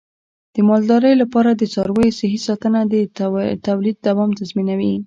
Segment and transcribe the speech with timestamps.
[0.53, 2.93] د مالدارۍ لپاره د څارویو صحي ساتنه د
[3.67, 4.93] تولید دوام تضمینوي.